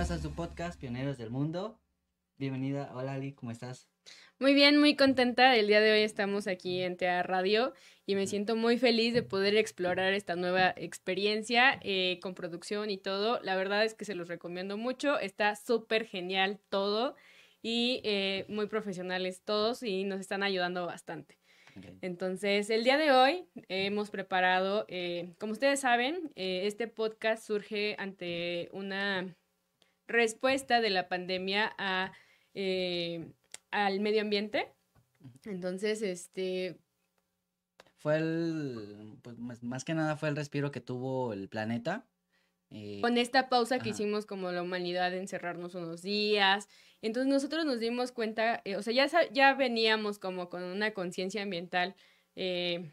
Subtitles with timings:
[0.00, 1.78] Bienvenidos a su podcast Pioneros del Mundo.
[2.38, 3.86] Bienvenida, hola Ali, ¿cómo estás?
[4.38, 5.54] Muy bien, muy contenta.
[5.56, 7.74] El día de hoy estamos aquí en TEA Radio
[8.06, 12.96] y me siento muy feliz de poder explorar esta nueva experiencia eh, con producción y
[12.96, 13.40] todo.
[13.42, 15.18] La verdad es que se los recomiendo mucho.
[15.18, 17.14] Está súper genial todo
[17.60, 21.36] y eh, muy profesionales todos y nos están ayudando bastante.
[22.00, 28.70] Entonces, el día de hoy hemos preparado, eh, como ustedes saben, este podcast surge ante
[28.72, 29.36] una
[30.10, 32.12] respuesta de la pandemia a
[33.70, 34.72] al medio ambiente.
[35.44, 36.78] Entonces, este...
[37.96, 42.06] Fue el, pues más que nada fue el respiro que tuvo el planeta.
[42.70, 46.68] Eh, con esta pausa que hicimos como la humanidad de encerrarnos unos días.
[47.02, 51.42] Entonces nosotros nos dimos cuenta, eh, o sea, ya, ya veníamos como con una conciencia
[51.42, 51.94] ambiental,
[52.36, 52.90] eh,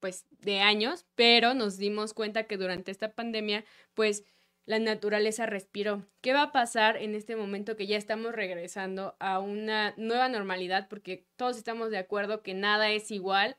[0.00, 4.24] pues de años, pero nos dimos cuenta que durante esta pandemia, pues
[4.64, 6.06] la naturaleza respiró.
[6.20, 10.88] ¿Qué va a pasar en este momento que ya estamos regresando a una nueva normalidad?
[10.88, 13.56] Porque todos estamos de acuerdo que nada es igual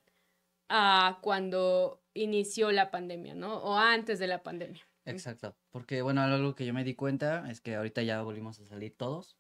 [0.70, 3.58] a cuando inició la pandemia, ¿no?
[3.58, 4.82] O antes de la pandemia.
[5.06, 8.66] Exacto, porque bueno, algo que yo me di cuenta es que ahorita ya volvimos a
[8.66, 9.38] salir todos.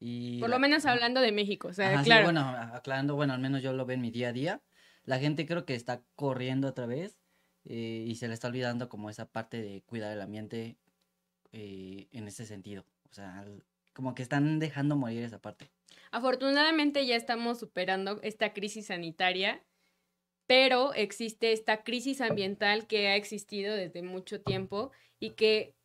[0.00, 2.22] Y Por lo menos hablando de México, o sea, claro.
[2.22, 2.40] Sí, bueno,
[2.74, 4.62] aclarando, bueno, al menos yo lo veo en mi día a día.
[5.04, 7.20] La gente creo que está corriendo otra vez
[7.64, 10.76] eh, y se le está olvidando como esa parte de cuidar el ambiente
[11.56, 12.84] eh, en ese sentido.
[13.08, 13.44] O sea,
[13.92, 15.70] como que están dejando morir esa parte.
[16.10, 19.64] Afortunadamente ya estamos superando esta crisis sanitaria,
[20.48, 25.76] pero existe esta crisis ambiental que ha existido desde mucho tiempo y que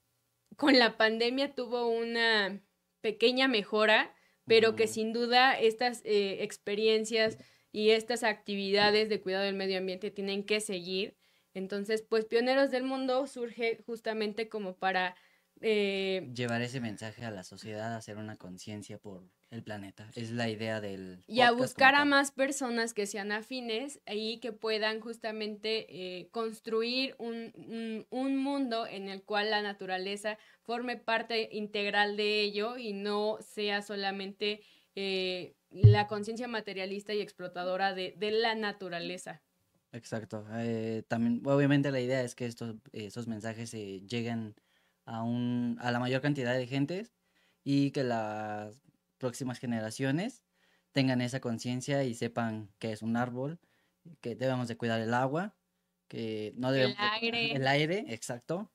[0.56, 2.60] con la pandemia tuvo una
[3.02, 7.38] pequeña mejora, pero que sin duda estas eh, experiencias
[7.72, 11.16] y estas actividades de cuidado del medio ambiente tienen que seguir.
[11.54, 15.16] Entonces, pues Pioneros del Mundo surge justamente como para
[15.62, 20.10] eh, Llevar ese mensaje a la sociedad, hacer una conciencia por el planeta.
[20.16, 21.24] Es la idea del...
[21.28, 27.16] Y a buscar a más personas que sean afines y que puedan justamente eh, construir
[27.18, 33.38] un, un, mundo en el cual la naturaleza forme parte integral de ello y no
[33.42, 34.62] sea solamente
[34.96, 39.42] eh, la conciencia materialista y explotadora de, de la naturaleza.
[39.92, 40.46] Exacto.
[41.08, 44.54] también, obviamente la idea es que estos, esos mensajes lleguen
[45.06, 47.14] a, un, a la mayor cantidad de gentes
[47.64, 48.82] y que las
[49.18, 50.44] próximas generaciones
[50.92, 53.60] tengan esa conciencia y sepan que es un árbol,
[54.22, 55.56] que debemos de cuidar el agua,
[56.08, 56.98] que no debemos...
[56.98, 57.56] El aire.
[57.56, 58.72] El aire, exacto.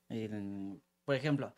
[1.03, 1.53] por ejemplo,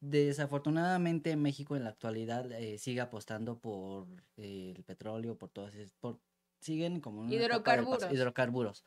[0.00, 6.20] desafortunadamente México en la actualidad eh, sigue apostando por el petróleo, por todas por
[6.60, 8.12] siguen como hidrocarburos.
[8.12, 8.84] hidrocarburos.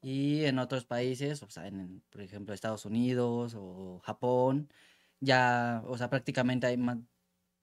[0.00, 4.72] Y en otros países, o sea, en, por ejemplo, Estados Unidos o Japón,
[5.20, 6.98] ya, o sea, prácticamente hay más,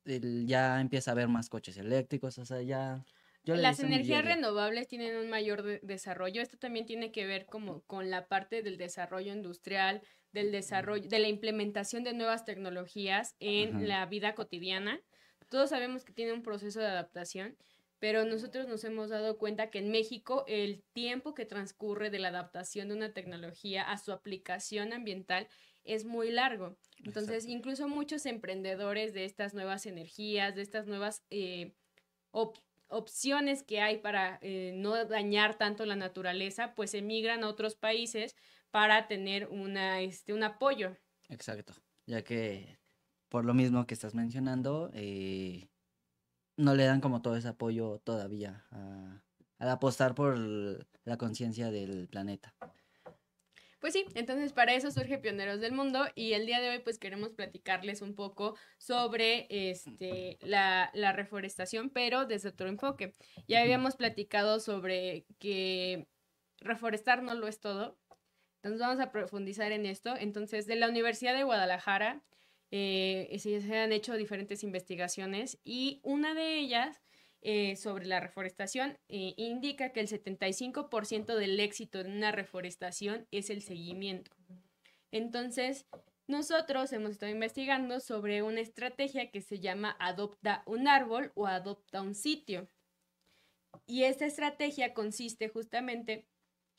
[0.03, 3.05] ya empieza a haber más coches eléctricos, o sea, ya...
[3.45, 6.41] Las energías renovables tienen un mayor desarrollo.
[6.41, 10.01] Esto también tiene que ver como con la parte del desarrollo industrial,
[10.31, 14.99] del desarrollo, de la implementación de nuevas tecnologías en la vida cotidiana.
[15.47, 17.55] Todos sabemos que tiene un proceso de adaptación
[17.99, 22.29] pero nosotros nos hemos dado cuenta que en México el tiempo que transcurre de la
[22.29, 25.47] adaptación de una tecnología a su aplicación ambiental
[25.83, 26.77] es muy largo.
[27.03, 31.75] Entonces, incluso muchos emprendedores de estas nuevas energías, de estas nuevas eh,
[32.87, 38.35] opciones que hay para eh, no dañar tanto la naturaleza, pues emigran a otros países
[38.71, 40.97] para tener una, este, un apoyo.
[41.29, 41.73] Exacto,
[42.05, 42.77] ya que
[43.29, 45.67] por lo mismo que estás mencionando, eh,
[46.57, 49.21] no le dan como todo ese apoyo todavía a,
[49.59, 52.53] al apostar por la conciencia del planeta.
[53.79, 56.97] Pues sí, entonces para eso surge Pioneros del Mundo y el día de hoy pues
[56.97, 63.13] queremos platicarles un poco sobre este, la, la reforestación, pero desde otro enfoque.
[63.47, 66.07] Ya habíamos platicado sobre que
[66.61, 67.99] reforestar no lo es todo,
[68.65, 70.15] entonces vamos a profundizar en esto.
[70.17, 72.23] Entonces, de la Universidad de Guadalajara
[72.77, 77.01] eh, se han hecho diferentes investigaciones y una de ellas
[77.41, 83.49] eh, sobre la reforestación eh, indica que el 75% del éxito en una reforestación es
[83.49, 84.35] el seguimiento.
[85.11, 85.85] Entonces,
[86.27, 92.01] nosotros hemos estado investigando sobre una estrategia que se llama adopta un árbol o adopta
[92.01, 92.67] un sitio.
[93.85, 96.27] Y esta estrategia consiste justamente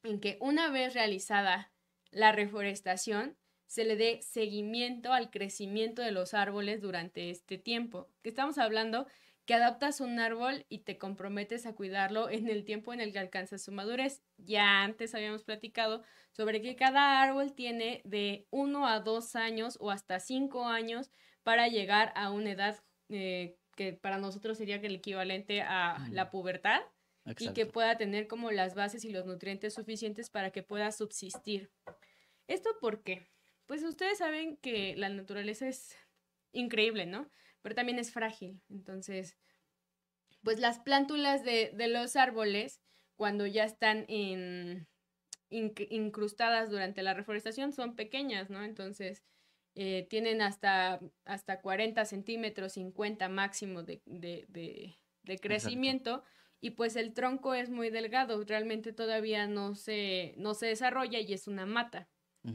[0.02, 1.72] en que una vez realizada
[2.10, 8.08] la reforestación, se le dé seguimiento al crecimiento de los árboles durante este tiempo.
[8.22, 9.06] Que estamos hablando
[9.46, 13.20] que adoptas un árbol y te comprometes a cuidarlo en el tiempo en el que
[13.20, 14.22] alcanza su madurez.
[14.36, 16.02] Ya antes habíamos platicado
[16.32, 21.10] sobre que cada árbol tiene de uno a dos años o hasta cinco años
[21.44, 26.80] para llegar a una edad eh, que para nosotros sería el equivalente a la pubertad
[27.38, 31.70] y que pueda tener como las bases y los nutrientes suficientes para que pueda subsistir.
[32.48, 33.26] ¿Esto por qué?
[33.66, 35.96] Pues ustedes saben que la naturaleza es
[36.52, 37.28] increíble, ¿no?
[37.62, 38.60] Pero también es frágil.
[38.68, 39.36] Entonces,
[40.42, 42.80] pues las plántulas de, los árboles,
[43.16, 44.86] cuando ya están en,
[45.50, 48.62] incrustadas durante la reforestación, son pequeñas, ¿no?
[48.62, 49.24] Entonces,
[49.74, 54.02] eh, tienen hasta, hasta 40 centímetros, 50 máximo de,
[55.42, 56.22] crecimiento.
[56.60, 61.32] Y pues el tronco es muy delgado, realmente todavía no se, no se desarrolla y
[61.32, 62.08] es una mata.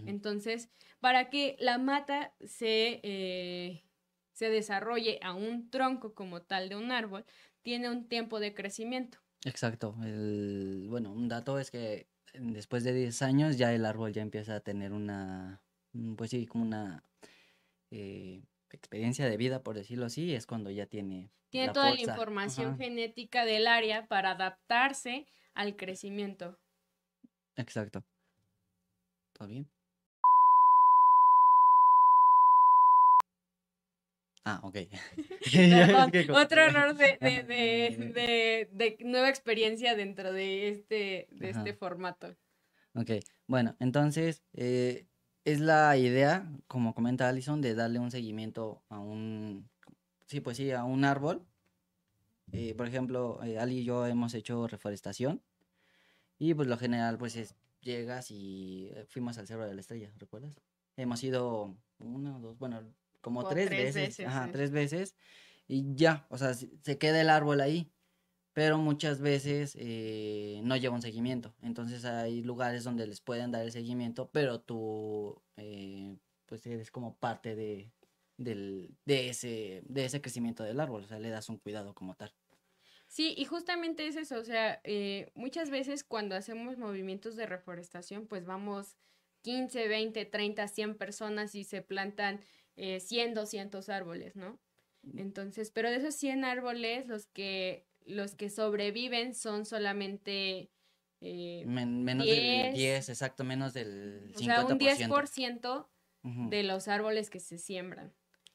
[0.05, 3.83] Entonces, para que la mata se, eh,
[4.31, 7.25] se desarrolle a un tronco como tal de un árbol,
[7.61, 9.19] tiene un tiempo de crecimiento.
[9.45, 9.95] Exacto.
[10.03, 14.55] El, bueno, un dato es que después de 10 años ya el árbol ya empieza
[14.55, 15.61] a tener una,
[15.93, 17.03] mm, pues sí, como una
[17.89, 21.31] eh, experiencia de vida, por decirlo así, es cuando ya tiene...
[21.49, 26.57] Tiene toda la información genética del área para adaptarse al crecimiento.
[27.57, 28.05] Exacto.
[29.33, 29.69] ¿Todo bien?
[34.43, 34.77] Ah, ok.
[36.35, 42.35] otro error de, de, de, nueva experiencia dentro de este, de este formato.
[42.93, 43.11] Ok,
[43.47, 45.07] bueno, entonces eh,
[45.45, 49.69] es la idea, como comenta Alison, de darle un seguimiento a un,
[50.25, 51.45] sí, pues sí, a un árbol.
[52.51, 55.41] Eh, por ejemplo, eh, Ali y yo hemos hecho reforestación
[56.37, 60.59] y pues lo general pues es, llegas y fuimos al Cerro de la Estrella, ¿recuerdas?
[60.97, 62.81] Hemos ido una o dos, bueno,
[63.21, 65.15] como tres, veces, ajá, tres veces,
[65.67, 67.91] y ya, o sea, se queda el árbol ahí,
[68.53, 73.63] pero muchas veces eh, no lleva un seguimiento, entonces hay lugares donde les pueden dar
[73.63, 77.91] el seguimiento, pero tú, eh, pues eres como parte de,
[78.37, 82.15] del, de, ese, de ese crecimiento del árbol, o sea, le das un cuidado como
[82.15, 82.33] tal.
[83.07, 88.25] Sí, y justamente es eso, o sea, eh, muchas veces cuando hacemos movimientos de reforestación,
[88.25, 88.95] pues vamos
[89.41, 92.41] 15, 20, 30, 100 personas y se plantan
[92.75, 94.59] eh, 100, 200 árboles, ¿no?
[95.03, 95.19] Mm.
[95.19, 100.71] Entonces, pero de esos 100 árboles, los que, los que sobreviven son solamente...
[101.23, 104.35] Eh, menos del 10, exacto, menos del 50%.
[104.35, 105.87] O sea, un 10%
[106.49, 108.11] de los árboles que se siembran.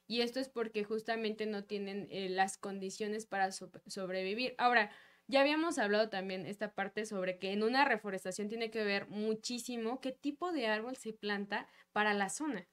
[0.08, 4.54] Y esto es porque justamente no tienen eh, las condiciones para sobrevivir.
[4.58, 4.90] Ahora,
[5.28, 10.00] ya habíamos hablado también esta parte sobre que en una reforestación tiene que ver muchísimo
[10.00, 12.68] qué tipo de árbol se planta para la zona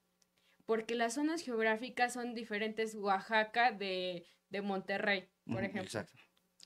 [0.66, 4.26] porque las zonas geográficas son diferentes Oaxaca de,
[4.62, 6.00] Monterrey, por ejemplo.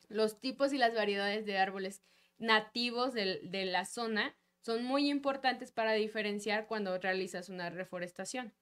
[0.09, 2.03] Los tipos y las variedades de árboles
[2.39, 8.55] nativos de, de la zona son muy importantes para diferenciar cuando realizas una reforestación.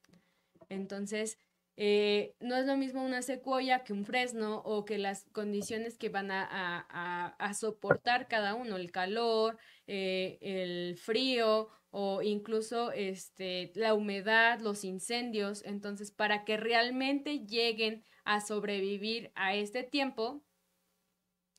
[0.69, 1.39] Entonces,
[1.79, 6.09] eh, no es lo mismo una secuoya que un fresno o que las condiciones que
[6.09, 11.69] van a, soportar cada uno, el calor, eh, el frío
[11.99, 15.63] o incluso este, la humedad, los incendios.
[15.65, 20.45] Entonces, para que realmente lleguen a sobrevivir a este tiempo,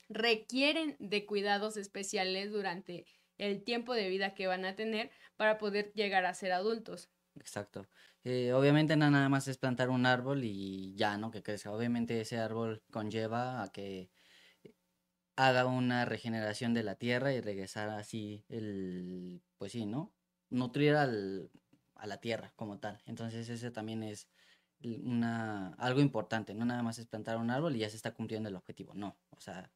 [0.09, 3.07] requieren de cuidados especiales durante
[3.39, 7.09] el tiempo de vida que van a tener para poder llegar a ser adultos.
[7.39, 7.87] Exacto.
[8.23, 11.31] Eh, obviamente nada más es plantar un árbol y ya, ¿no?
[11.31, 11.71] Que crezca.
[11.71, 14.11] Obviamente ese árbol conlleva a que
[15.35, 20.13] haga una regeneración de la tierra y regresar así el, pues sí, ¿no?
[20.49, 21.49] Nutrir al,
[21.95, 23.01] a la tierra como tal.
[23.05, 24.27] Entonces ese también es
[25.03, 28.49] una, algo importante, no nada más es plantar un árbol y ya se está cumpliendo
[28.49, 29.71] el objetivo, no, o sea,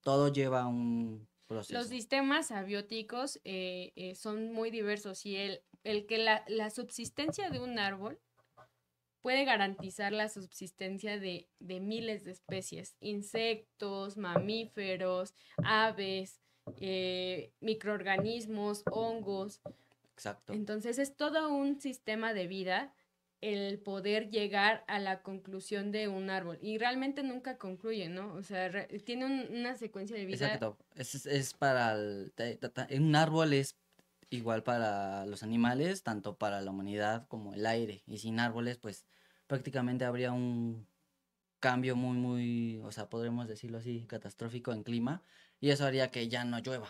[0.00, 1.78] todo lleva un proceso.
[1.78, 7.50] Los sistemas abióticos eh, eh, son muy diversos y el, el que la, la, subsistencia
[7.50, 8.20] de un árbol
[9.22, 16.40] puede garantizar la subsistencia de, de miles de especies, insectos, mamíferos, aves,
[16.78, 19.62] eh, microorganismos, hongos.
[20.14, 20.52] Exacto.
[20.52, 22.94] Entonces es todo un sistema de vida
[23.40, 26.58] el poder llegar a la conclusión de un árbol.
[26.62, 28.32] Y realmente nunca concluye, ¿no?
[28.34, 28.70] O sea,
[29.04, 30.46] tiene una secuencia de vida.
[30.46, 30.78] Exacto.
[30.94, 32.32] Es, es para el,
[32.98, 33.76] un árbol es
[34.30, 38.02] igual para los animales, tanto para la humanidad como el aire.
[38.06, 39.04] Y sin árboles, pues
[39.46, 40.86] prácticamente habría un
[41.60, 45.22] cambio muy, muy, o sea, podríamos decirlo así, catastrófico en clima.
[45.60, 46.88] Y eso haría que ya no llueva.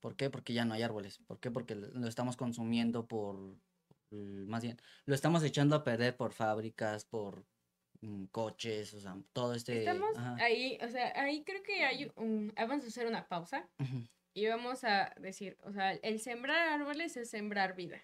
[0.00, 0.30] ¿Por qué?
[0.30, 1.18] Porque ya no hay árboles.
[1.26, 1.50] ¿Por qué?
[1.50, 3.56] Porque lo estamos consumiendo por,
[4.10, 7.44] más bien, lo estamos echando a perder por fábricas, por
[8.00, 9.78] mm, coches, o sea, todo este...
[9.80, 12.52] Estamos ahí, o sea, ahí creo que hay un...
[12.56, 13.68] Vamos a hacer una pausa
[14.34, 18.02] y vamos a decir, o sea, el sembrar árboles es sembrar vida.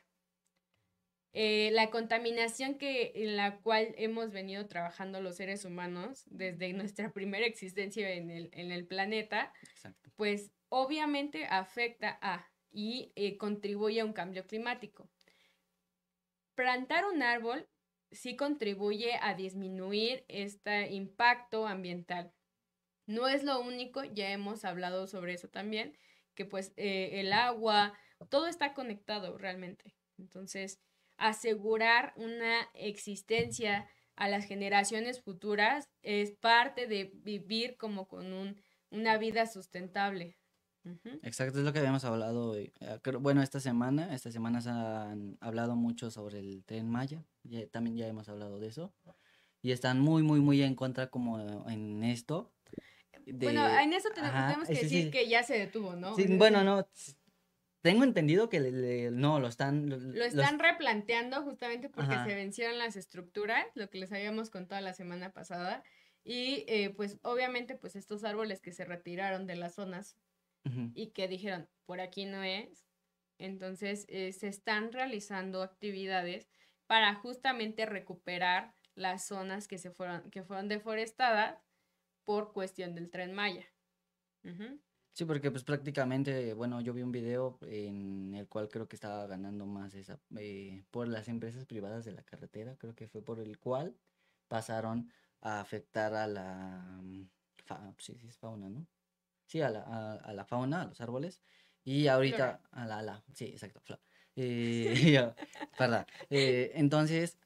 [1.34, 7.12] eh, la contaminación que, en la cual hemos venido trabajando los seres humanos desde nuestra
[7.14, 9.52] primera existencia en el, en el planeta,
[10.16, 15.10] pues obviamente afecta a y eh, contribuye a un cambio climático.
[16.54, 17.68] Plantar un árbol
[18.10, 22.32] sí contribuye a disminuir este impacto ambiental.
[23.06, 25.94] No es lo único, ya hemos hablado sobre eso también,
[26.34, 27.92] que pues eh, el agua,
[28.30, 29.94] todo está conectado realmente.
[30.16, 30.80] Entonces,
[31.18, 33.86] asegurar una existencia
[34.16, 40.38] a las generaciones futuras es parte de vivir como con un, una vida sustentable.
[41.22, 42.72] Exacto, es lo que habíamos hablado, eh,
[43.20, 47.24] bueno, esta semana, esta semana se han hablado mucho sobre el tren Maya,
[47.70, 48.92] también ya hemos hablado de eso,
[49.60, 52.52] y están muy, muy, muy en contra como en esto.
[53.26, 56.16] bueno, en eso tenemos, que decir que ya se detuvo, ¿no?
[56.16, 56.84] Sí, bueno, no,
[57.82, 58.60] tengo entendido que
[59.12, 59.88] no, lo están...
[59.88, 64.94] Lo, están replanteando justamente porque se vencieron las estructuras, lo que les habíamos contado la
[64.94, 65.84] semana pasada,
[66.24, 70.16] y eh, pues obviamente pues estos árboles que se retiraron de las zonas
[70.94, 72.86] y que dijeron, por aquí no es.
[73.38, 76.48] Entonces eh, se están realizando actividades
[76.86, 81.58] para justamente recuperar las zonas que, se fueron, que fueron deforestadas
[82.24, 83.66] por cuestión del tren Maya.
[85.12, 89.26] Sí, porque pues prácticamente, bueno, yo vi un video en el cual creo que estaba
[89.26, 93.38] ganando más esa, eh, por las empresas privadas de la carretera, creo que fue por
[93.38, 93.94] el cual
[94.48, 97.28] pasaron a afectar a la, mm,
[97.98, 98.86] sí, sí es fauna, ¿no?
[99.46, 101.42] Sí, a la, a, la fauna, a los árboles.
[101.84, 103.82] Y ahorita, a la, la, sí, exacto,
[104.36, 105.34] eh,
[105.78, 106.06] perdón.
[106.30, 107.38] Eh, entonces,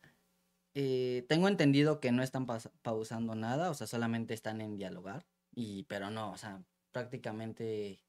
[0.74, 2.46] eh, tengo entendido que no están
[2.82, 6.62] pausando nada, o sea, solamente están en dialogar, y, pero no, o sea,
[6.92, 8.02] prácticamente,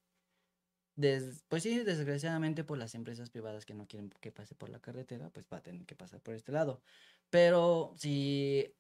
[0.96, 4.80] des, pues sí, desgraciadamente por las empresas privadas que no quieren que pase por la
[4.82, 6.82] carretera, pues va a tener que pasar por este lado.
[7.30, 8.76] Pero si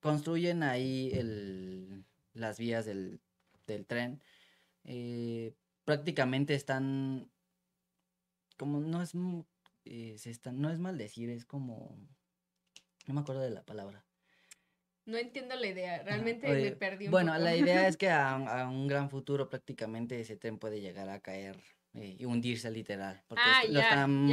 [0.00, 3.20] construyen ahí el, las vías del,
[3.66, 4.22] del tren,
[4.84, 5.54] eh,
[5.84, 7.30] prácticamente están,
[8.56, 9.12] como no es,
[9.84, 11.96] eh, se están, no es maldecir, es como,
[13.06, 14.04] no me acuerdo de la palabra.
[15.04, 18.88] No entiendo la idea, realmente me perdí un Bueno, la idea es que a, un
[18.88, 21.56] gran futuro prácticamente ese tren puede llegar a caer
[21.94, 23.22] eh, y hundirse literal.
[23.28, 24.28] Porque ah, lo están,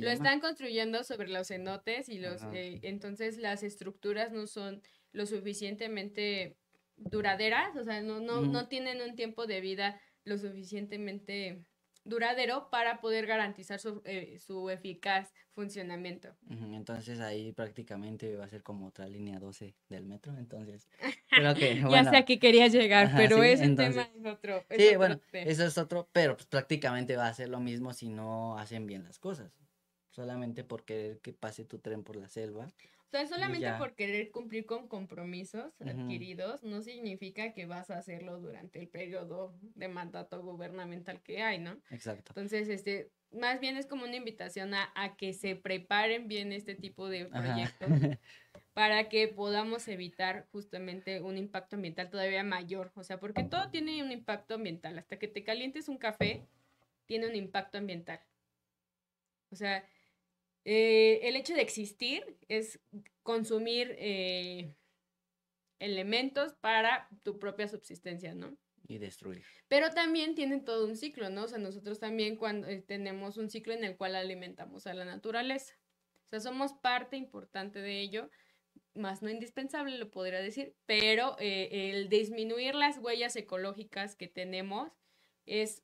[0.00, 6.59] Lo están construyendo sobre los cenotes y los, entonces las estructuras no son lo suficientemente
[7.00, 11.64] duraderas, o sea, no, no, no tienen un tiempo de vida lo suficientemente
[12.04, 16.34] duradero para poder garantizar su, eh, su eficaz funcionamiento.
[16.48, 20.88] Entonces ahí prácticamente va a ser como otra línea 12 del metro, entonces
[21.30, 21.80] creo que...
[21.90, 24.64] ya sé a qué querías llegar, pero ese tema es otro.
[24.70, 28.58] sí, bueno, eso es otro, pero pues prácticamente va a ser lo mismo si no
[28.58, 29.52] hacen bien las cosas,
[30.10, 32.68] solamente por querer que pase tu tren por la selva
[33.10, 38.38] o sea, solamente por querer cumplir con compromisos adquiridos no significa que vas a hacerlo
[38.38, 41.72] durante el periodo de mandato gubernamental que hay, ¿no?
[41.90, 42.30] Exacto.
[42.30, 47.08] Entonces, este, más bien es como una invitación a, que se preparen bien este tipo
[47.08, 47.88] de proyectos
[48.74, 52.92] para que podamos evitar justamente un impacto ambiental todavía mayor.
[52.94, 54.96] O sea, porque todo tiene un impacto ambiental.
[54.96, 56.46] Hasta que te calientes un café,
[57.06, 58.20] tiene un impacto ambiental.
[59.50, 59.84] O sea,
[60.64, 62.80] eh, el hecho de existir es
[63.22, 64.74] consumir eh,
[65.78, 68.56] elementos para tu propia subsistencia, ¿no?
[68.86, 69.44] Y destruir.
[69.68, 71.44] Pero también tienen todo un ciclo, ¿no?
[71.44, 75.04] O sea, nosotros también cuando eh, tenemos un ciclo en el cual alimentamos a la
[75.04, 75.74] naturaleza.
[76.26, 78.30] O sea, somos parte importante de ello,
[78.94, 84.92] más no indispensable, lo podría decir, pero el disminuir las huellas ecológicas que tenemos
[85.46, 85.82] es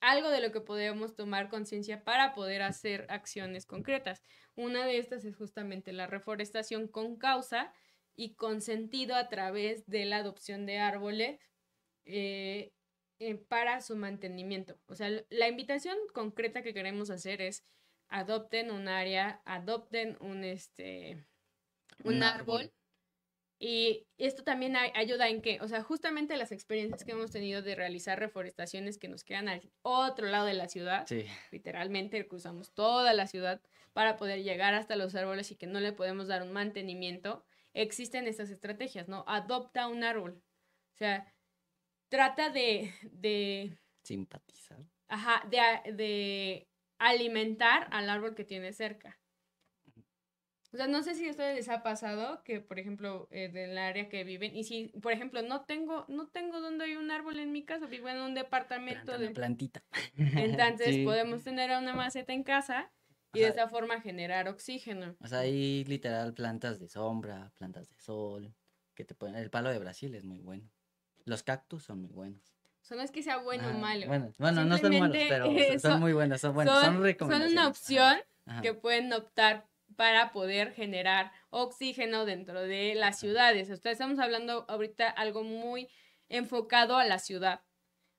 [0.00, 4.22] algo de lo que podemos tomar conciencia para poder hacer acciones concretas.
[4.54, 7.72] Una de estas es justamente la reforestación con causa
[8.14, 11.38] y con sentido a través de la adopción de árboles
[12.04, 12.72] eh,
[13.20, 14.78] eh, para su mantenimiento.
[14.86, 17.64] O sea, la invitación concreta que queremos hacer es
[18.08, 21.24] adopten un área, adopten un, este,
[22.04, 22.72] un, árbol
[23.60, 27.74] y esto también ayuda en que, o sea, justamente las experiencias que hemos tenido de
[27.74, 31.06] realizar reforestaciones que nos quedan al otro lado de la ciudad,
[31.50, 33.60] literalmente cruzamos toda la ciudad
[33.92, 38.28] para poder llegar hasta los árboles y que no le podemos dar un mantenimiento, existen
[38.28, 39.24] estas estrategias, ¿no?
[39.26, 40.40] Adopta un árbol.
[40.92, 41.32] O sea,
[42.08, 42.92] trata de...
[43.02, 44.78] de Simpatizar.
[45.08, 49.18] Ajá, de, de alimentar al árbol que tiene cerca.
[50.72, 53.78] O sea, no sé si a ustedes les ha pasado que, por ejemplo, eh, del
[53.78, 57.38] área que viven, y si, por ejemplo, no tengo, no tengo donde hay un árbol
[57.38, 59.82] en mi casa, vivo en un departamento de plantita.
[60.16, 62.90] Entonces podemos tener una maceta en casa
[63.32, 65.16] y de esa forma generar oxígeno.
[65.20, 68.54] O sea, hay literal plantas de sombra, plantas de sol,
[68.94, 69.36] que te pueden...
[69.36, 70.68] El palo de Brasil es muy bueno.
[71.24, 72.58] Los cactus son muy buenos.
[72.90, 74.06] O no es que sea bueno o malo.
[74.06, 75.46] Bueno, bueno no son malos, pero
[75.78, 78.16] son, muy buenos, son buenos, son, Son una opción
[78.62, 79.66] que pueden optar
[79.98, 83.68] para poder generar oxígeno dentro de las ciudades.
[83.68, 85.88] Estamos hablando ahorita algo muy
[86.28, 87.62] enfocado a la ciudad,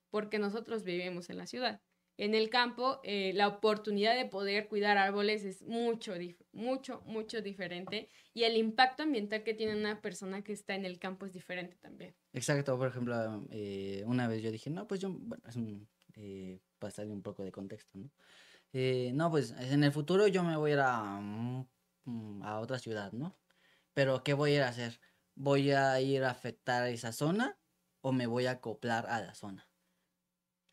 [0.09, 1.79] porque nosotros vivimos en la ciudad.
[2.17, 6.15] En el campo, eh, la oportunidad de poder cuidar árboles es mucho,
[6.51, 10.99] mucho, mucho diferente y el impacto ambiental que tiene una persona que está en el
[10.99, 12.13] campo es diferente también.
[12.33, 13.15] Exacto, por ejemplo,
[13.51, 16.59] eh, una vez yo dije, no, pues yo, bueno, es un, eh,
[17.07, 18.11] un poco de contexto, ¿no?
[18.73, 22.79] Eh, no, pues en el futuro yo me voy a ir a, mm, a otra
[22.79, 23.39] ciudad, ¿no?
[23.93, 24.99] Pero ¿qué voy a ir a hacer?
[25.35, 27.59] ¿Voy a ir a afectar a esa zona
[28.01, 29.69] o me voy a acoplar a la zona?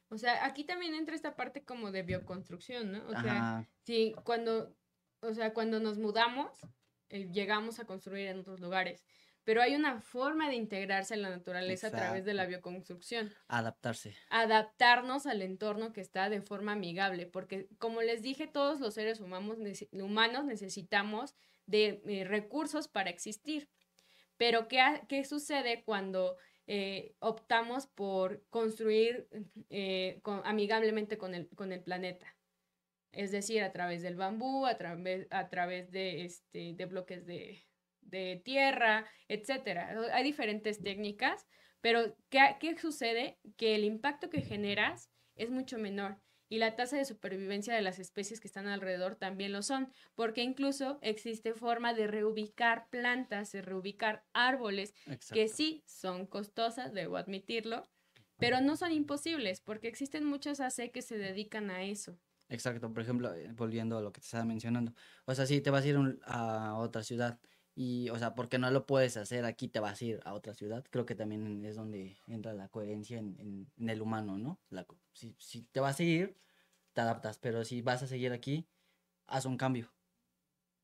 [0.08, 3.06] O sea, aquí también entra esta parte como de bioconstrucción, ¿no?
[3.08, 4.76] O sea, sí, cuando,
[5.20, 6.60] o sea, cuando nos mudamos,
[7.08, 9.04] eh, llegamos a construir en otros lugares,
[9.46, 13.32] pero hay una forma de integrarse a la naturaleza a través de la bioconstrucción.
[13.46, 14.16] Adaptarse.
[14.28, 19.20] Adaptarnos al entorno que está de forma amigable, porque como les dije, todos los seres
[19.20, 19.58] humanos,
[19.92, 23.68] humanos necesitamos de eh, recursos para existir.
[24.36, 26.36] Pero ¿qué, qué sucede cuando
[26.66, 29.28] eh, optamos por construir
[29.70, 32.34] eh, amigablemente con el, con el planeta.
[33.12, 37.64] Es decir, a través del bambú, a través, a través de, este, de bloques de,
[38.08, 39.96] de tierra, etc.
[40.12, 41.46] Hay diferentes técnicas,
[41.80, 43.38] pero ¿qué, ¿qué sucede?
[43.56, 47.98] Que el impacto que generas es mucho menor y la tasa de supervivencia de las
[47.98, 53.62] especies que están alrededor también lo son, porque incluso existe forma de reubicar plantas, de
[53.62, 54.94] reubicar árboles,
[55.32, 57.88] que sí son costosas, debo admitirlo,
[58.38, 62.18] pero no son imposibles, porque existen muchos AC que se dedican a eso.
[62.48, 64.92] Exacto, por ejemplo, eh, volviendo a lo que te estaba mencionando,
[65.24, 67.40] o sea, si te vas a ir a otra ciudad
[67.78, 70.54] y, o sea, porque no lo puedes hacer aquí, te vas a ir a otra
[70.54, 74.58] ciudad, creo que también es donde entra la coherencia en, el humano, ¿no?
[75.12, 76.38] Si, te vas a ir,
[76.94, 78.66] te adaptas, pero si vas a seguir aquí,
[79.26, 79.92] haz un cambio.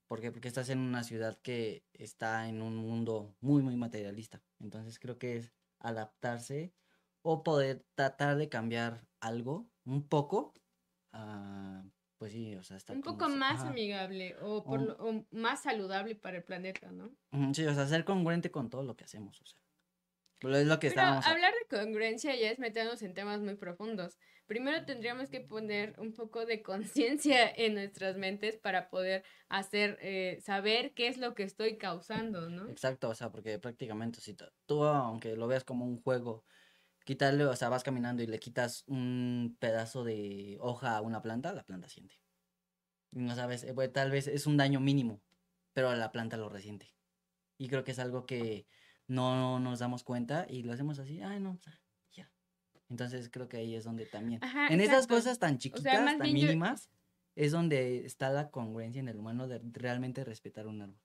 [0.06, 0.20] ¿Por?
[0.32, 4.42] Porque estás en una ciudad que está en un mundo muy, muy materialista.
[4.60, 6.74] Entonces creo que es adaptarse
[7.22, 10.52] o poder tratar de cambiar algo un poco
[11.14, 11.88] uh,
[12.22, 16.44] pues sí, o sea, está Un poco más amigable o, por más saludable para el
[16.44, 17.10] planeta, ¿no?
[17.52, 19.58] Sí, o sea, ser congruente con todo lo que hacemos, o sea.
[20.60, 24.20] Es lo que Pero hablar de congruencia ya es meternos en temas muy profundos.
[24.46, 30.38] Primero tendríamos que poner un poco de conciencia en nuestras mentes para poder hacer, eh,
[30.44, 32.68] saber qué es lo que estoy causando, ¿no?
[32.68, 36.44] Exacto, o sea, porque prácticamente si tú, aunque lo veas como un juego,
[37.04, 41.52] quitarle, o sea, vas caminando y le quitas un pedazo de hoja a una planta,
[41.52, 42.20] la planta siente.
[43.10, 45.20] No sabes, eh, tal vez es un daño mínimo,
[45.72, 46.94] pero la planta lo resiente.
[47.58, 48.66] Y creo que es algo que
[49.06, 51.58] no nos damos cuenta y lo hacemos así, ay, no,
[52.12, 52.30] ya.
[52.88, 56.88] Entonces creo que ahí es donde también, en esas cosas tan chiquitas, tan mínimas,
[57.34, 61.01] es donde está la congruencia en el humano de realmente respetar un árbol.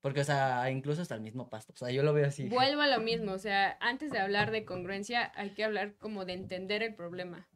[0.00, 1.72] Porque, o sea, incluso hasta el mismo pasto.
[1.72, 2.48] O sea, yo lo veo así.
[2.48, 3.32] Vuelvo a lo mismo.
[3.32, 7.48] O sea, antes de hablar de congruencia, hay que hablar como de entender el problema.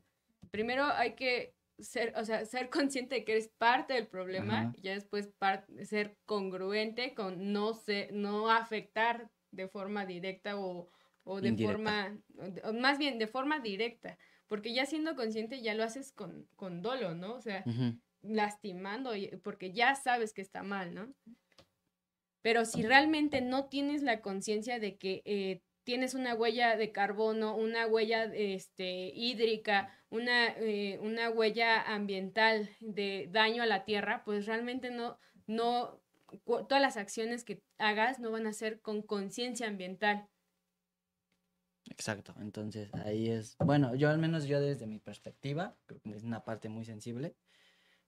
[0.50, 4.82] Primero hay que ser, o sea, ser consciente de que eres parte del problema y
[4.82, 5.30] ya después
[5.84, 10.90] ser congruente con no, se, no afectar de forma directa o,
[11.40, 12.18] de forma,
[12.74, 14.18] más bien de forma directa.
[14.48, 17.34] Porque ya siendo consciente ya lo haces con, con dolo, ¿no?
[17.34, 17.64] O sea,
[18.20, 21.14] lastimando, porque ya sabes que está mal, ¿no?
[22.42, 27.56] Pero si realmente no tienes la conciencia de que eh, tienes una huella de carbono,
[27.56, 34.46] una huella este, hídrica, una, eh, una huella ambiental de daño a la tierra, pues
[34.46, 36.00] realmente no, no,
[36.44, 40.28] todas las acciones que hagas no van a ser con conciencia ambiental.
[41.90, 46.68] Exacto, entonces ahí es, bueno, yo al menos yo desde mi perspectiva, es una parte
[46.68, 47.34] muy sensible,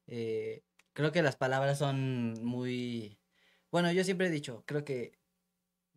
[0.07, 3.19] eh, creo que las palabras son muy
[3.75, 5.19] bueno, yo siempre he dicho, creo que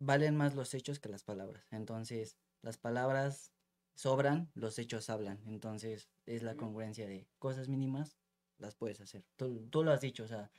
[0.00, 1.64] valen más los hechos que las palabras.
[1.70, 3.52] Entonces, las palabras
[3.94, 5.38] sobran, los hechos hablan.
[5.46, 8.16] Entonces, es la congruencia de cosas mínimas,
[8.58, 9.22] las puedes hacer.
[9.36, 10.50] Tú, tú lo has dicho, o sea,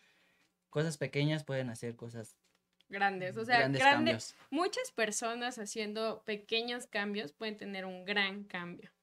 [0.69, 2.37] cosas pequeñas pueden hacer cosas
[2.87, 3.35] grandes.
[3.35, 4.35] O sea, grandes, cambios.
[4.49, 8.93] muchas personas haciendo pequeños cambios pueden tener un gran cambio.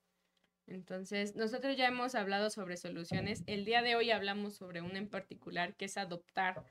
[0.66, 3.42] Entonces, nosotros ya hemos hablado sobre soluciones.
[3.46, 6.64] El día de hoy hablamos sobre una en particular que es adoptar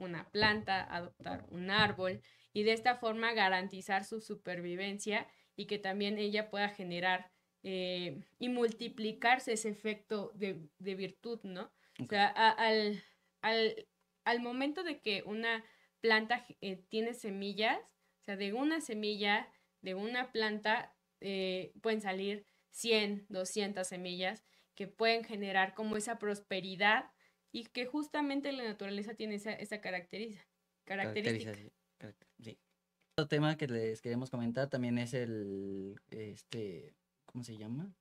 [0.00, 2.20] una planta, adoptar un árbol
[2.52, 7.30] y de esta forma garantizar su supervivencia y que también ella pueda generar
[7.62, 11.70] eh, y multiplicarse ese efecto de, virtud, ¿no?
[12.02, 13.02] O sea, al,
[13.42, 13.86] al,
[14.24, 15.62] al, momento de que una
[16.00, 17.78] planta eh, tiene semillas,
[18.22, 24.42] o sea, de una semilla, de una planta, eh, pueden salir 100, 200 semillas
[24.74, 27.10] que pueden generar como esa prosperidad
[27.52, 30.46] y que justamente la naturaleza tiene esa, esa característica.
[30.84, 31.54] característica.
[32.40, 32.58] Sí.
[33.16, 36.94] Otro tema que les queremos comentar también es el, este,
[37.26, 37.92] ¿cómo se llama?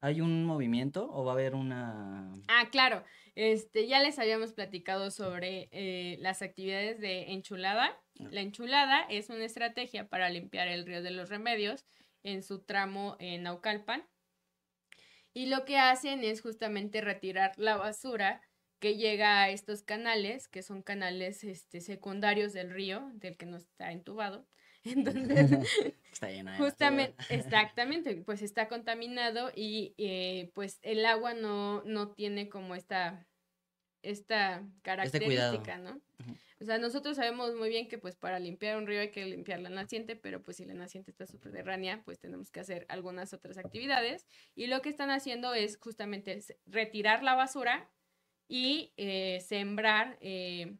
[0.00, 2.32] ¿Hay un movimiento o va a haber una...?
[2.48, 3.04] Ah, claro.
[3.36, 8.00] Este, ya les habíamos platicado sobre eh, las actividades de enchulada.
[8.18, 8.28] Ah.
[8.30, 11.86] La enchulada es una estrategia para limpiar el río de los remedios
[12.24, 14.04] en su tramo en Naucalpan.
[15.34, 18.42] Y lo que hacen es justamente retirar la basura
[18.82, 23.56] que llega a estos canales, que son canales este, secundarios del río, del que no
[23.56, 24.44] está entubado.
[24.84, 25.52] Entonces,
[26.12, 32.48] está lleno justamente, exactamente, pues está contaminado y eh, pues el agua no, no tiene
[32.48, 33.24] como esta,
[34.02, 36.00] esta este característica, ¿no?
[36.60, 39.60] O sea, nosotros sabemos muy bien que pues para limpiar un río hay que limpiar
[39.60, 43.58] la naciente, pero pues si la naciente está subterránea, pues tenemos que hacer algunas otras
[43.58, 44.26] actividades.
[44.56, 47.88] Y lo que están haciendo es justamente retirar la basura
[48.52, 50.76] y eh, sembrar eh,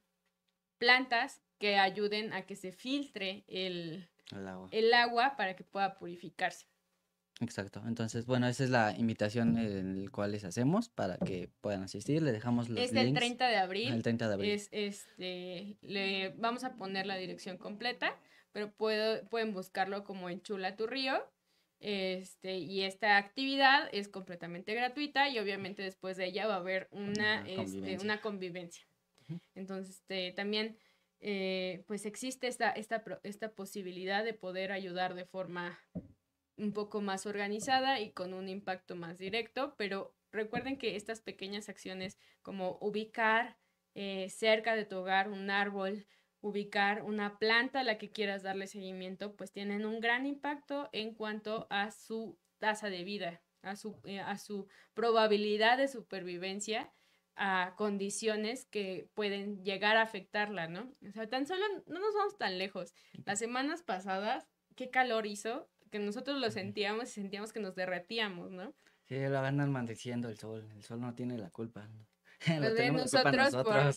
[0.77, 4.11] plantas que ayuden a que se filtre el,
[4.71, 6.67] el agua para que pueda purificarse.
[7.41, 7.83] Exacto.
[7.87, 12.21] Entonces, bueno, esa es la invitación en la cual les hacemos para que puedan asistir.
[12.21, 13.09] Le dejamos los es links.
[13.09, 13.89] el 30 de abril.
[13.89, 14.51] El 30 de abril.
[14.51, 18.21] Es, este, le vamos a poner la dirección completa,
[18.53, 21.27] pero puedo, pueden buscarlo como en Chula tu Río.
[21.85, 26.87] Este, y esta actividad es completamente gratuita y obviamente después de ella va a haber
[26.93, 28.05] una, una este, convivencia.
[28.05, 28.87] una convivencia.
[29.57, 30.79] Entonces, este, también,
[31.19, 35.77] eh, pues existe esta, esta, esta posibilidad de poder ayudar de forma
[36.57, 41.69] un poco más organizada y con un impacto más directo, pero recuerden que estas pequeñas
[41.69, 43.59] acciones como ubicar
[43.97, 46.07] eh, cerca de tu hogar un árbol,
[46.43, 51.15] ubicar una planta a la que quieras darle seguimiento, pues tienen un gran impacto en
[51.15, 56.93] cuanto a su tasa de vida, a su, eh, a su probabilidad de supervivencia
[57.35, 60.93] a condiciones que pueden llegar a afectarla, ¿no?
[61.09, 62.93] O sea, tan solo no nos vamos tan lejos.
[63.25, 65.71] Las semanas pasadas, ¿qué calor hizo?
[65.93, 68.75] que nosotros lo sentíamos y sentíamos que nos derretíamos, ¿no?
[69.05, 71.87] Sí, lo andan maldiciendo el sol, el sol no tiene la culpa.
[72.59, 73.97] Pues de nosotros, nosotros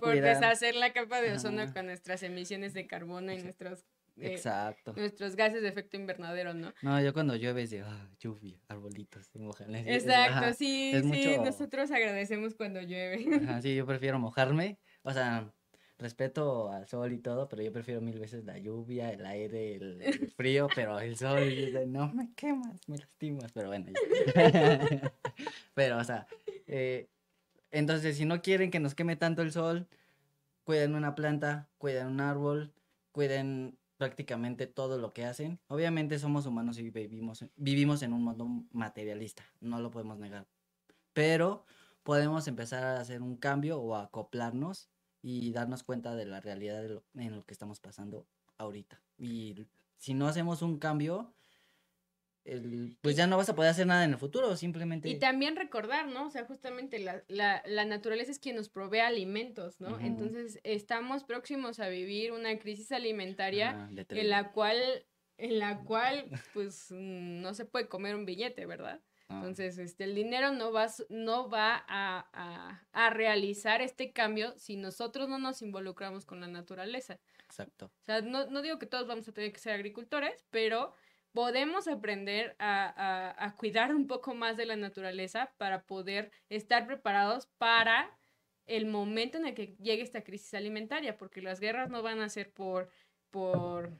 [0.00, 3.84] por, deshacer la capa de ozono con nuestras emisiones de carbono y nuestros
[4.18, 4.94] eh, Exacto.
[4.96, 6.72] nuestros gases de efecto invernadero, ¿no?
[6.80, 9.74] No, yo cuando llueve es de ah, lluvia, arbolitos, se mojan.
[9.74, 13.26] Exacto, sí, sí, nosotros agradecemos cuando llueve.
[13.42, 15.52] Ajá, sí, yo prefiero mojarme, o sea,
[15.98, 20.32] respeto al sol y todo, pero yo prefiero mil veces la lluvia, el aire, el,
[20.34, 21.42] frío, pero el sol,
[21.88, 23.92] no me quemas, me lastimas, pero bueno.
[25.74, 26.26] pero, o sea,
[26.66, 27.10] eh,
[27.70, 29.88] entonces si no quieren que nos queme tanto el sol,
[30.64, 32.72] cuiden una planta, cuiden un árbol,
[33.12, 35.60] cuiden prácticamente todo lo que hacen.
[35.68, 40.46] Obviamente somos humanos y vivimos, vivimos en un mundo materialista, no lo podemos negar.
[41.12, 41.64] Pero
[42.02, 44.90] podemos empezar a hacer un cambio o a acoplarnos
[45.22, 48.26] y darnos cuenta de la realidad de lo, en lo que estamos pasando
[48.58, 49.00] ahorita.
[49.18, 51.34] Y si no hacemos un cambio,
[53.00, 55.08] pues ya no vas a poder hacer nada en el futuro, simplemente.
[55.08, 56.26] Y también recordar, ¿no?
[56.26, 59.98] O sea, justamente la, la, la naturaleza es quien nos provee alimentos, ¿no?
[59.98, 64.76] Entonces, estamos próximos a vivir una crisis alimentaria en la cual,
[65.38, 69.00] en la cual, pues, no se puede comer un billete, ¿verdad?
[69.28, 69.38] Ah.
[69.38, 75.28] Entonces, este, el dinero no va, no va a, a, realizar este cambio si nosotros
[75.28, 77.18] no nos involucramos con la naturaleza.
[77.44, 77.86] Exacto.
[77.86, 80.94] O sea, no, no digo que todos vamos a tener que ser agricultores, pero
[81.36, 86.86] podemos aprender a, a, a, cuidar un poco más de la naturaleza para poder estar
[86.86, 88.10] preparados para
[88.64, 92.30] el momento en el que llegue esta crisis alimentaria, porque las guerras no van a
[92.30, 92.88] ser por,
[93.30, 93.92] por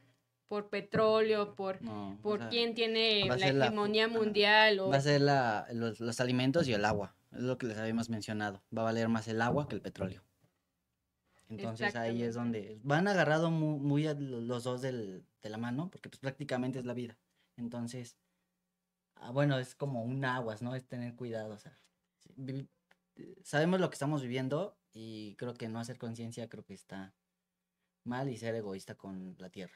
[0.49, 1.79] por petróleo, por,
[2.23, 4.79] por quién tiene la hegemonía mundial.
[4.81, 4.89] O...
[4.89, 8.63] Va a ser la, los, alimentos y el agua, es lo que les habíamos mencionado.
[8.77, 10.23] Va a valer más el agua que el petróleo.
[11.49, 16.21] Entonces ahí es donde van agarrado muy, los dos del, de la mano, porque pues
[16.21, 17.17] prácticamente es la vida.
[17.57, 18.17] Entonces,
[19.17, 20.75] ah, bueno, es como un aguas, ¿no?
[20.75, 21.79] Es tener cuidado, o sea,
[23.43, 27.15] sabemos lo que estamos viviendo y creo que no hacer conciencia creo que está
[28.05, 29.75] mal y ser egoísta con la tierra.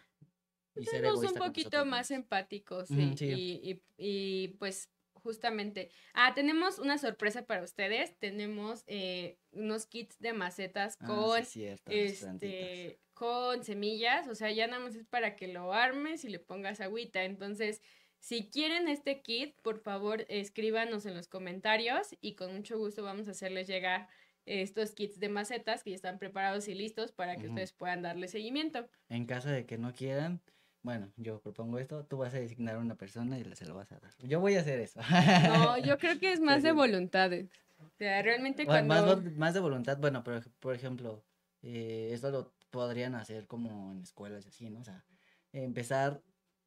[0.77, 4.89] Y ser un poquito más empáticos y, y, pues
[5.23, 5.91] justamente.
[6.15, 8.19] Ah, tenemos una sorpresa para ustedes.
[8.19, 11.43] Tenemos eh, unos kits de macetas ah, con
[11.87, 14.29] este con semillas.
[14.29, 17.25] O sea, ya nada más es para que lo armes y le pongas agüita.
[17.25, 17.81] Entonces,
[18.23, 23.29] Si quieren este kit, por favor escríbanos en los comentarios y con mucho gusto vamos
[23.29, 24.09] a hacerles llegar
[24.45, 28.29] estos kits de macetas que ya están preparados y listos para que ustedes puedan darle
[28.29, 28.89] seguimiento.
[29.09, 30.43] En caso de que no quieran,
[30.83, 33.93] bueno, yo propongo esto, tú vas a designar a una persona y se lo vas
[33.93, 34.13] a dar.
[34.19, 35.01] Yo voy a hacer eso.
[35.49, 37.51] No, yo creo que es más de voluntades.
[37.79, 38.95] O sea, realmente cuando...
[38.95, 41.23] Más, más de voluntad, bueno, pero por ejemplo,
[41.63, 44.81] eh, esto lo podrían hacer como en escuelas y así, ¿no?
[44.81, 45.05] O sea,
[45.53, 46.23] empezar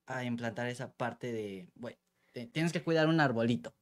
[0.05, 1.97] a implantar esa parte de, bueno,
[2.51, 3.73] tienes que cuidar un arbolito.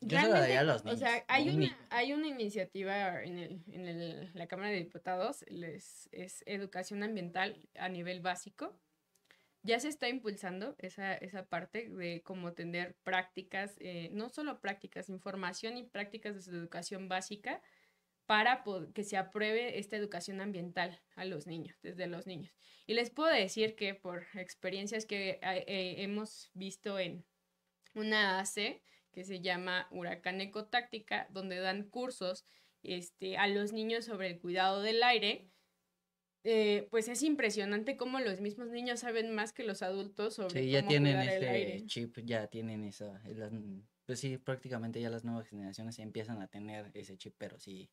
[0.00, 1.00] Yo se lo daría a los niños.
[1.00, 5.44] O sea, hay una, hay una iniciativa en, el, en el, la Cámara de Diputados,
[5.48, 8.76] les, es educación ambiental a nivel básico.
[9.64, 15.08] Ya se está impulsando esa, esa parte de cómo tener prácticas, eh, no solo prácticas,
[15.08, 17.62] información y prácticas de educación básica
[18.26, 22.52] para que se apruebe esta educación ambiental a los niños, desde los niños.
[22.86, 27.24] Y les puedo decir que por experiencias que eh, eh, hemos visto en
[27.94, 32.46] una AC que se llama Huracán Ecotáctica, donde dan cursos
[32.82, 35.51] este, a los niños sobre el cuidado del aire,
[36.44, 40.70] eh, pues es impresionante cómo los mismos niños saben más que los adultos sobre sí,
[40.70, 43.14] ya tienen ese chip, ya tienen eso.
[44.06, 47.90] Pues sí, prácticamente ya las nuevas generaciones empiezan a tener ese chip, pero sí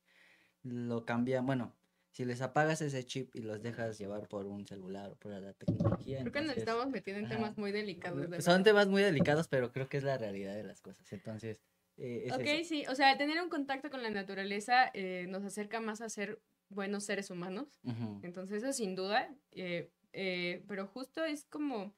[0.62, 1.76] lo cambian, bueno,
[2.10, 5.52] si les apagas ese chip y los dejas llevar por un celular o por la
[5.52, 6.20] tecnología.
[6.20, 8.44] Creo que nos estamos metiendo en temas muy delicados.
[8.44, 11.10] Son temas muy delicados, pero creo que es la realidad de las cosas.
[11.12, 11.62] Entonces,
[11.96, 16.00] eh, ok, sí, o sea, tener un contacto con la naturaleza eh, nos acerca más
[16.00, 17.68] a ser buenos seres humanos.
[18.22, 21.94] Entonces, eso sin duda, eh, eh, pero justo es como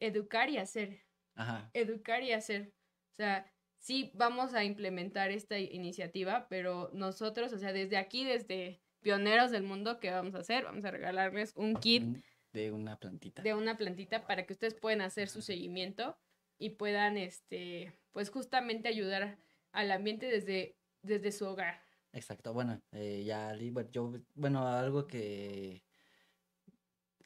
[0.00, 1.00] educar y hacer.
[1.34, 1.70] Ajá.
[1.72, 2.74] Educar y hacer.
[3.12, 8.80] O sea, sí vamos a implementar esta iniciativa, pero nosotros, o sea, desde aquí, desde
[9.00, 10.64] pioneros del mundo, ¿qué vamos a hacer?
[10.64, 12.04] Vamos a regalarles un kit.
[12.52, 13.42] De una plantita.
[13.42, 16.18] De una plantita para que ustedes puedan hacer su seguimiento
[16.58, 19.38] y puedan, este, pues justamente ayudar
[19.72, 21.82] al ambiente desde, desde su hogar.
[22.12, 25.82] Exacto, bueno, eh, ya, bueno, yo, bueno, algo que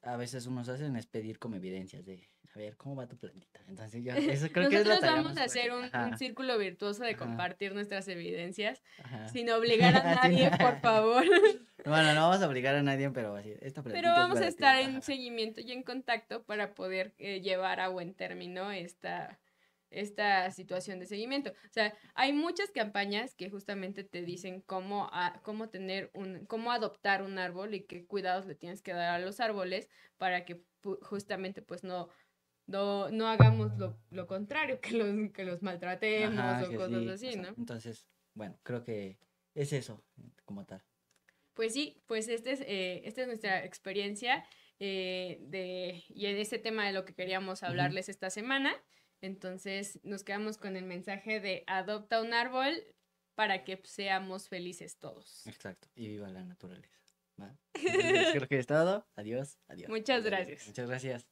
[0.03, 3.61] a veces unos hacen es pedir como evidencias de, a ver, ¿cómo va tu plantita?
[3.69, 7.17] Entonces yo, eso creo que es la tarea vamos a hacer un, círculo virtuoso de
[7.17, 8.83] compartir nuestras evidencias
[9.33, 11.25] sin obligar a nadie, por favor.
[11.85, 15.03] Bueno, no vamos a obligar a nadie, pero así, esta Pero vamos a estar en
[15.03, 19.39] seguimiento y en contacto para poder eh, llevar a buen término esta,
[19.91, 21.51] esta situación de seguimiento.
[21.51, 26.73] O sea, hay muchas campañas que justamente te dicen cómo, a, cómo tener un, cómo
[26.73, 30.63] adoptar un árbol y qué cuidados le tienes que dar a los árboles para que
[31.03, 32.09] justamente pues no,
[32.67, 37.49] no, no hagamos lo, lo contrario, que los, que los maltratemos o cosas así, ¿no?
[37.57, 39.19] Entonces, bueno, creo que
[39.55, 40.05] es eso
[40.45, 40.83] como tal.
[41.55, 44.45] Pues sí, pues este es, eh, esta es nuestra experiencia
[44.79, 48.75] eh, de, y en este tema de lo que queríamos hablarles esta semana.
[49.21, 52.85] Entonces nos quedamos con el mensaje de adopta un árbol
[53.35, 55.47] para que seamos felices todos.
[55.47, 56.97] Exacto, y viva la naturaleza.
[58.33, 59.07] creo que es todo.
[59.15, 59.91] Adiós, adiós.
[59.91, 60.67] Muchas gracias.
[60.67, 61.27] Muchas gracias.